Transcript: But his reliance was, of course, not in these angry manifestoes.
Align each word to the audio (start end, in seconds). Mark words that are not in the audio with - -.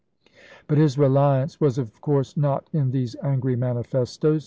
But 0.67 0.79
his 0.79 0.97
reliance 0.97 1.61
was, 1.61 1.77
of 1.77 2.01
course, 2.01 2.35
not 2.35 2.71
in 2.73 2.89
these 2.89 3.15
angry 3.21 3.55
manifestoes. 3.55 4.39